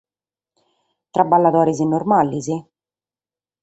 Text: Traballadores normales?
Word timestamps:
Traballadores 1.15 1.79
normales? 1.93 2.45